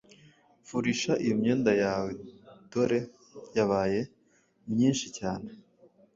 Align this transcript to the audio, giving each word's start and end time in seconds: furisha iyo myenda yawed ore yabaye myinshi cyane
furisha 0.67 1.11
iyo 1.23 1.33
myenda 1.39 1.71
yawed 1.81 2.19
ore 2.81 2.99
yabaye 3.57 3.99
myinshi 4.71 5.07
cyane 5.17 5.49